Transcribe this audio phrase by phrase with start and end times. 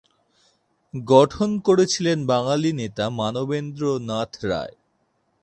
[0.93, 4.75] গঠন করেছিলেন বাঙালি নেতা মানবেন্দ্র নাথ রায়।